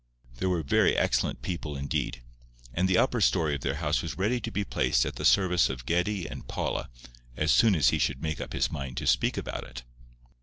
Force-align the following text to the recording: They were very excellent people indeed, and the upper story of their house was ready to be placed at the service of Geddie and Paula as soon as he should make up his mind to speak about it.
They 0.39 0.47
were 0.47 0.63
very 0.63 0.97
excellent 0.97 1.43
people 1.43 1.77
indeed, 1.77 2.23
and 2.73 2.89
the 2.89 2.97
upper 2.97 3.21
story 3.21 3.53
of 3.53 3.61
their 3.61 3.75
house 3.75 4.01
was 4.01 4.17
ready 4.17 4.41
to 4.41 4.49
be 4.49 4.63
placed 4.63 5.05
at 5.05 5.15
the 5.17 5.23
service 5.25 5.69
of 5.69 5.85
Geddie 5.85 6.25
and 6.25 6.47
Paula 6.47 6.89
as 7.37 7.51
soon 7.51 7.75
as 7.75 7.89
he 7.89 7.99
should 7.99 8.19
make 8.23 8.41
up 8.41 8.51
his 8.53 8.71
mind 8.71 8.97
to 8.97 9.05
speak 9.05 9.37
about 9.37 9.63
it. 9.63 9.83